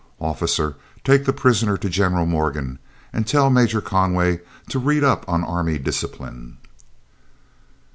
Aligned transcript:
"Officer, 0.19 0.77
take 1.03 1.25
the 1.25 1.31
prisoner 1.31 1.77
to 1.77 1.87
General 1.87 2.25
Morgan, 2.25 2.79
and 3.13 3.27
tell 3.27 3.51
Major 3.51 3.81
Conway 3.81 4.39
to 4.69 4.79
read 4.79 5.03
up 5.03 5.23
on 5.29 5.43
army 5.43 5.77
discipline." 5.77 6.57